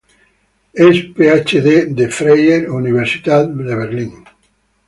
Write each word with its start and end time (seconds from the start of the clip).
Es 0.73 0.95
PhD 1.15 1.93
de 1.93 2.09
Freie 2.09 2.71
Universität 2.71 3.53
Berlin. 3.55 4.25